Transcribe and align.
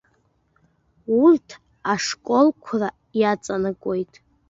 Урҭ 1.21 1.47
ашколқәра 1.93 2.89
иаҵанакуеит. 3.19 4.13